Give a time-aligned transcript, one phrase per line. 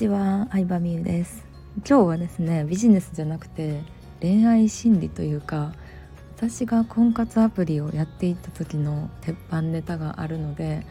[0.00, 1.44] ちは、相葉美優です。
[1.86, 3.82] 今日はですねビジネスじゃなくて
[4.22, 5.74] 恋愛心理というか
[6.38, 10.86] 私が婚活アプリをやっていった時の鉄板ネタがあるので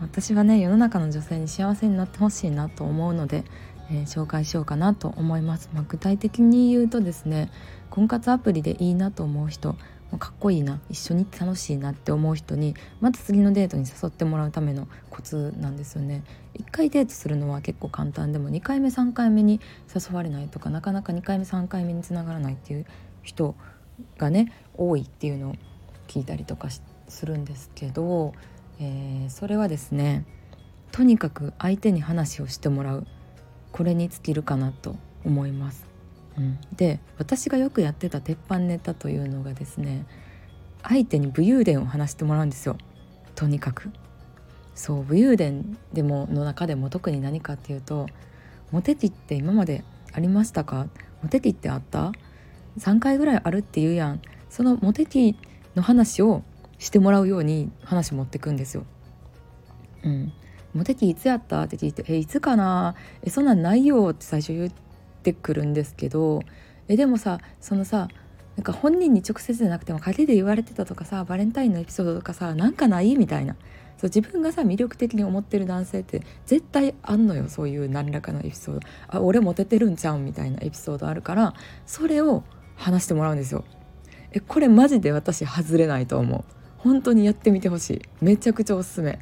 [0.00, 3.44] 私はね世の中の女性に幸せになってほしいなと思うので、
[3.90, 7.50] えー、紹介しようかなと思います、まあ、具体的に言うとですね
[7.90, 9.76] 婚活アプリでいいなと思う人
[10.18, 16.22] かっこいいな一緒に楽しいなって思う人にまた次のデートに誘ってもらうためのコツなんですよね
[16.58, 19.60] 1回デートするのは結構簡単でも2回目3回目に
[19.94, 22.86] 誘われないとかなかなか2回目3回目につながらないっていう
[23.22, 23.54] 人
[24.18, 25.54] がね多いっていうのを
[26.08, 26.68] 聞いたりとか
[27.08, 28.34] するんですけど、
[28.80, 30.24] えー、それはですね
[30.92, 33.06] とにかく相手に話をしてもらう
[33.72, 35.85] これに尽きるかなと思います。
[36.76, 40.04] で私がよくやってた鉄板ネタというのがですね
[40.82, 42.76] 相手に武勇伝を話してもらうんですよ。
[43.34, 43.90] とにかく。
[44.74, 48.06] そう武勇伝でもの中でも特に何かっていうと
[48.70, 50.88] 「モテ期って今までありましたか？
[51.22, 52.12] モテ期ってあった
[52.78, 55.36] ?3 回ぐらいあるって言うやん」そのモテ期
[55.74, 56.42] の話を
[56.78, 58.84] してもらうように話持ってくんですよ。
[60.04, 60.32] うん、
[60.74, 61.62] モテ期いつやった？
[61.62, 62.94] って聞いて「えいつかな？
[63.22, 64.76] えそんなんないよ」って最初言って
[65.26, 66.40] てくるんですけど
[66.88, 68.08] えでもさそのさ
[68.56, 73.56] なんか本人に直接じゃなくても陰で言われてたとかさバレンタインのエピソードとかさなんかないみたいな。
[73.98, 78.80] そう自分がさ魅力的に思ってる男性って絶対あんのよそういう何らかのエピソード。
[79.08, 81.54] あ俺モテてるんちゃうみたいなエピソードあるから
[81.86, 82.44] それを
[82.76, 83.64] 話してもらうんですよ。
[84.32, 86.44] えこれマジで私外れないと思う。
[86.78, 88.02] 本当にやってみてほしい。
[88.20, 89.18] めちゃくちゃおすすめ。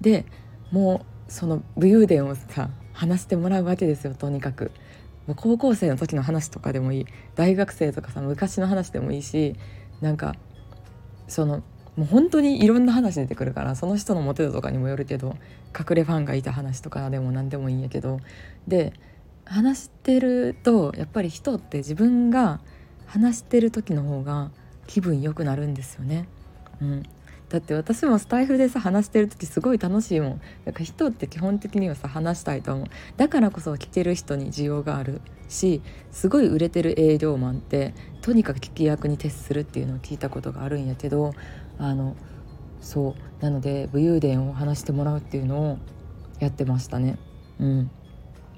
[0.00, 0.26] で
[0.72, 4.72] もうその武勇伝をさ話してもらうわけですよとにかく。
[5.34, 7.06] 高校生の時の話とかでもいい。
[7.34, 9.56] 大学生とかさ昔の話でもいいし
[10.00, 10.36] なんか
[11.26, 11.62] その
[11.96, 15.36] もう本当にいろんな話出てくるからその人のモテ度とかにもよるけど
[15.76, 18.20] 隠れファンがいた話とかでも何でもいいんやけど。
[18.68, 18.92] で
[19.46, 22.60] 話してるとやっぱり人って自分が
[23.06, 24.50] 話してる時の方が
[24.88, 26.28] 気分良くなるんですよね。
[26.80, 27.02] うん、
[27.48, 30.40] だって私もスタイフでさ話してる時すごい楽しいもん。
[30.64, 32.86] だから人って基本的にはさ話したいと思う。
[33.16, 35.80] だからこそ聞ける人に需要があるし
[36.10, 41.32] すごい売れてる営業マンってとにかく聞き役に徹するっていうのを聞いたことがあるんやけど
[41.78, 42.16] あの
[42.80, 43.26] そう。
[43.40, 45.78] なので武勇伝を話してもらうっていうのを
[46.40, 47.18] やってましたね。
[47.60, 47.90] うん、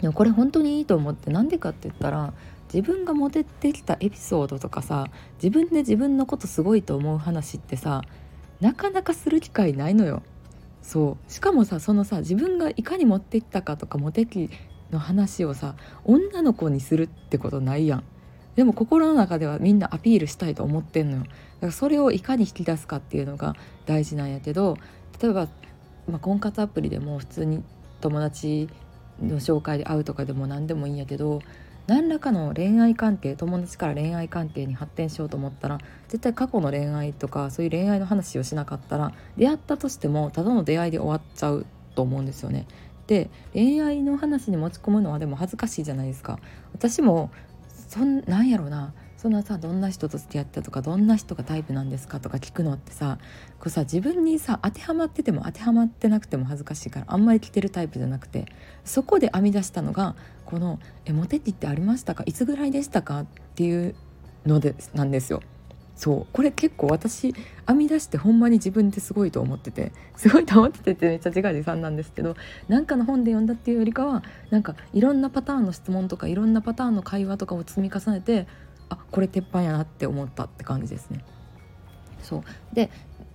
[0.00, 2.32] でもこれ本当にいいと思ってなんでかって言ったら
[2.72, 5.06] 自分がモテてきたエピソードとかさ
[5.43, 8.03] 自分で自分のことすごいと思う話ってさ
[8.61, 10.23] なかなかする機会ないのよ。
[10.83, 14.49] そうしかもさそのさ自分がいかに持っていったかとかモテ期
[14.91, 15.75] の話をさ
[16.05, 18.05] 女の子にするってことないやん。
[18.57, 21.23] でも心の中ではみんなアピールしたいと思ってんのよ。
[21.23, 21.37] だか
[21.67, 23.55] らそれをいかに引き出すかっていうのが
[23.87, 24.77] 大事なんやけど
[25.21, 25.49] 例えば、
[26.09, 27.63] まあ、婚活アプリでも普通に
[28.01, 28.69] 友達
[29.23, 31.41] の紹介で会うとかでも何でもいいんやけど
[31.88, 35.78] 何らかの恋愛関係友達から恋愛関係に発展しようと思ったら
[36.09, 42.66] 絶対過去の恋愛とかそういう恋愛の話をしなかったら出会ったとしてもただの出会いで終わっちゃうと思うんですよね。
[43.06, 46.38] で恋愛の話に持ち込むのはでも恥ずかしいじゃないですか。
[46.75, 47.31] 私も
[47.88, 50.62] そんなんやろうなそんなさどんな人と付き合った？
[50.62, 52.21] とかどんな人がタイプなんですか？
[52.21, 53.19] とか聞くのってさ
[53.59, 58.47] こうさ自分にさ当てはまってても当てはまってなくても恥ずかしいからあんまり聞けるタイプじゃなくて
[58.84, 60.15] そこで編み出したのが
[60.47, 63.27] この「えモテ期ってありましたかいつぐらいでしたか?」っ
[63.57, 63.95] ていう
[64.47, 65.43] のでなんですよ。
[65.97, 67.34] そうこれ結構私
[67.67, 72.37] 編み出してほんまに自分ですごいと思っててすごいと思っててってめっちゃ自画自賛なんですけど
[72.69, 78.47] なんかの本で読んだっていうよりかはなんかいろんなパターンの質問とかいろんなパターンの会話とかを積み重ねて
[78.91, 81.25] あこれ鉄板やなって思ったって感じですね。
[82.22, 82.43] そう。
[82.75, 82.91] で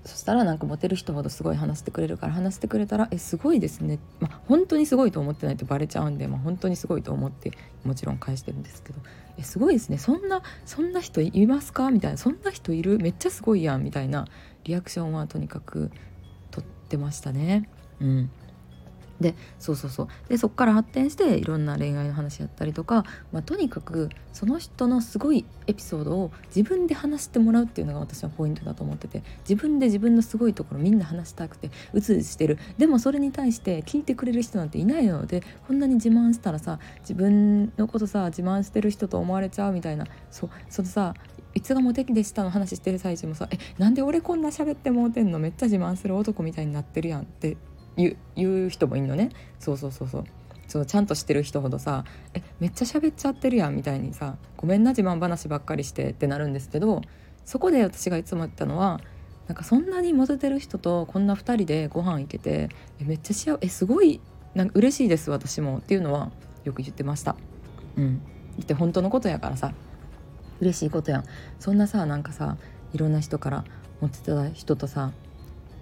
[0.06, 7.53] そしたらなんかモテる人ほどすごい話してくれるから話してくれたら「えすごいですね」まあ本当にすごいと思ってないとバレちゃうんで、まあ、本当にすごいと思って
[7.86, 9.00] もちろん返してるんですけど
[9.40, 9.97] 「えすごいですね。
[9.97, 13.00] そんなそんな人いますか?」みたいな「そんな人いる？
[13.00, 14.28] めっちゃすごいやん」みたいな
[14.66, 15.90] リアクションはとにかく
[16.52, 17.69] 取ってましたね。
[18.01, 18.30] うん。
[19.19, 20.07] でそうそうそう。
[20.27, 32.57] でそこから発展していろんな恋愛の話やったりとか、まあ、とにかくその人のすごいエピソードを自分で話してもらうっていうのが私はポイントだと思ってて自分で自分のすごいところみんな話したくてうつうつしてる。
[32.77, 40.06] でもそれに対して聞いてくれる人なんていないのでこんなに自慢したらさ自分のことさ自慢してる人と思われちゃうみたいな。
[40.31, 41.13] そそのさ
[41.56, 45.38] いつがモテ期でしたの話してる最中もさ「えなんで俺こんな喋ってもうてんの？
[45.38, 47.57] めっちゃ自慢する男みたいになってるやん」って
[47.95, 49.30] 言う人もいるのね。
[49.60, 50.24] そうそうそうそう。
[50.68, 52.04] そうちゃんとしてる人ほどさ
[52.34, 57.01] 「えめっちゃ喋っちゃってるやん」みたいにさ「ごめんな自慢話ばっかりして」ってなるんですけど
[57.45, 59.01] そこで私がいつも言ったのは
[59.48, 62.69] なんかそんなにモテてる人とこんな2人でご飯行けて
[63.00, 64.22] えめっちゃ幸えすごい
[64.56, 65.80] なんか嬉しいです私も。
[65.80, 66.31] っていうのは
[66.63, 67.36] よく言ってました。
[67.98, 68.22] うん。
[68.62, 69.74] って本当のことやからさ。
[70.60, 71.24] 嬉しいことやん。
[71.60, 72.57] そんなさなんかさ
[72.94, 73.66] いろんな人から
[74.00, 75.12] 持ってた人とさ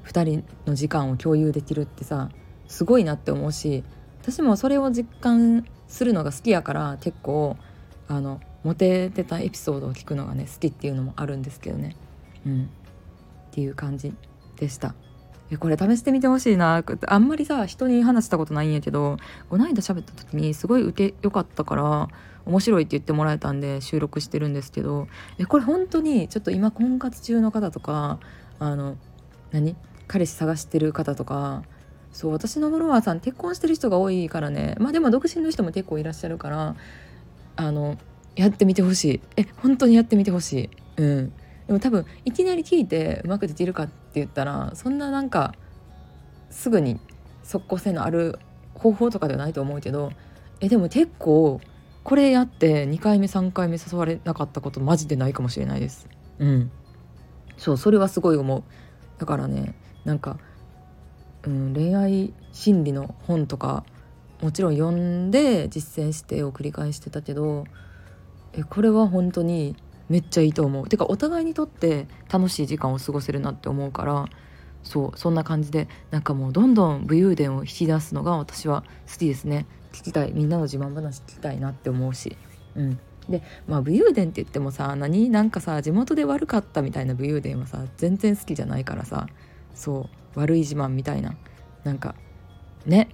[0.06, 2.30] 2人の時間を共有できるってさ
[2.68, 3.84] すごいなって思うし
[4.22, 7.58] 私もそれを実感するのが好きやから結構
[8.08, 11.96] あのモテてたエピソードを聞くのがね好きっていうのもあるんですけどね。
[12.46, 12.64] うん。
[12.64, 14.14] っていう感じ
[14.58, 14.94] でした。
[15.50, 16.84] えこれ試してみてほしいな。
[17.08, 19.18] あんまりさ人に話したことないんやけど
[19.50, 22.08] この間喋った時にすごい受け良かったから
[22.46, 25.08] 面白いって言ってもらえたんで収録してるんですけど
[25.38, 28.20] えこれ本当にちょっと今婚活中の方とか
[28.60, 28.98] あの
[29.52, 29.76] 何？
[30.12, 31.64] 彼氏探してる方とか
[32.12, 34.76] そう私のフォロワーさん結婚してる人が多いからね。
[34.78, 36.76] まあでも独身の人も結構いらっしゃるから
[37.56, 37.98] あの
[38.36, 39.22] やってみてほしい。
[39.38, 40.70] え本当にやってみてほしい。
[40.98, 41.34] うん。
[41.68, 45.56] でも多分いきなり聞いてうまくできるかって言ったらそんななんか
[46.50, 47.00] すぐに
[47.44, 48.38] 即効性のある
[48.74, 50.12] 方法とかではないと思うけど
[50.60, 51.62] えでも結構
[52.04, 56.10] これやって2回目3回目誘われなかったことマジでないかもしれないです。
[56.40, 56.72] うん。
[57.56, 58.64] そうそれはすごい思う。
[59.18, 59.74] だからね
[60.06, 60.38] なんか、
[61.44, 63.84] うん、恋愛心理の本とか
[64.42, 67.66] もちろん読んで実践してを繰り返してたけど
[68.54, 69.76] えこれは本当に
[70.10, 70.90] めっちゃいいと思う。
[70.90, 74.26] てかお互いにとって楽しい時間を過ごせるなって思うから
[74.84, 79.68] そうそんな感じでなんかもうどんどん武勇伝を引き出すのが私は好きですね。
[79.94, 80.32] 聞きたい。
[80.34, 82.36] みんなの自慢話聞きたいなって思うし。
[82.76, 83.00] うん。
[83.30, 85.30] でまあ武勇伝って言ってもさ何？
[85.30, 89.28] なんかさ地元で悪かったみたいな武勇伝はさ全然好きじゃないからさ。
[89.74, 91.36] そう悪い自慢みたいな。
[91.84, 92.16] なんか
[92.86, 93.10] ね。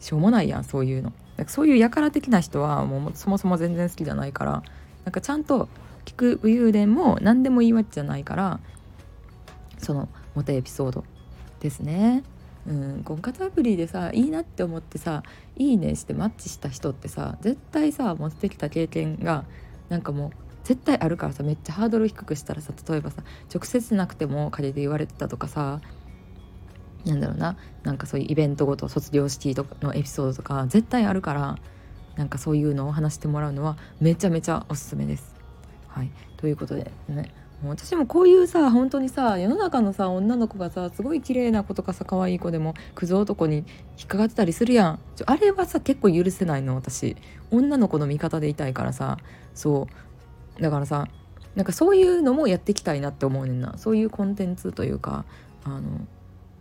[0.00, 1.12] しょうもないやんそういうの。
[1.36, 4.62] なんかそういう輩的な人はもうそもそも全然好きじゃないから。
[5.04, 5.68] なんかちゃんと
[6.04, 8.60] 聞く武勇伝も何でもいいわけじゃないから
[9.78, 11.04] そのモテエピソード
[11.60, 12.22] ですね。
[12.66, 15.22] うん、婚活アプリでさいいなって思ってさ
[15.56, 19.44] 「いいね」してマッチした人ってさ絶対さ持ってきた経験が
[19.88, 20.30] なんかもう
[20.64, 23.22] 絶対あるからさめっちゃハードル低くしたらさ例えばさ
[23.52, 25.80] 直接なくても仮で言われてたとかさ
[27.04, 31.58] なんだろうななんかそういうイベントごと卒業式とかのエピソードとか絶対あるから
[32.16, 35.34] なんかそういうのを話してもらうのはめちゃめちゃおすすめです。
[35.88, 37.32] はい、ということでね
[37.62, 43.58] もう私もこういうさ本当にさ世の中のさ女の子がさすごい綺麗な子とかさ可愛い子でもクズ男に
[43.98, 45.00] 引っかかってたりするやん。
[45.26, 47.16] あれはさ結構許せないの私。
[47.50, 49.18] 女の子の味方でいたいからさ。
[49.54, 50.09] そう。
[50.60, 51.08] だからさ
[51.54, 53.76] なんかそういうのもやっていきたいなって思うねんな。
[53.76, 55.24] そういうコンテンツというか
[55.64, 56.06] あの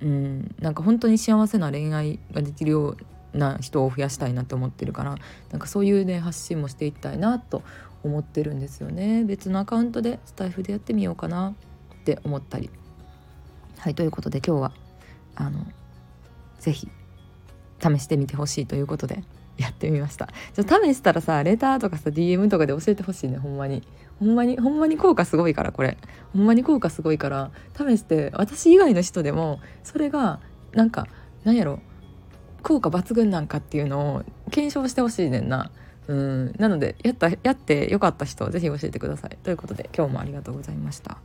[0.01, 2.95] うんなんか本当に幸せな恋愛ができるよ
[3.33, 5.17] うな人を増やしたいなって思ってるから
[5.51, 7.61] なんかそういうね発信もしていきたいなと
[8.03, 9.23] 思ってるんですよね。
[9.25, 11.53] 別のアカウントでスタイフでやってみようかな
[11.95, 12.69] って思ったり。
[13.77, 14.71] はいということで今日は
[15.35, 15.65] あの
[16.59, 16.89] 是非
[17.81, 19.23] 試してみてほしいということで。
[19.59, 20.29] やってみました。
[20.53, 23.83] ちょ試したらさレターとかさ DM とかで教えてほしいねほんまに。
[24.19, 25.97] ほんまにほんまに効果すごいからこれ。
[26.33, 30.39] ほんまに効果すごいから試して私以外の人でもそれが
[30.73, 31.07] なんか
[31.43, 31.79] なんやろ
[32.63, 35.71] 効果抜群なんかっていうのを検証してほしいねんな。
[36.07, 36.53] うん。
[36.57, 39.37] なのでやったやってよかった人是非教えてください。
[39.43, 41.17] ということで今日もありがとうございました。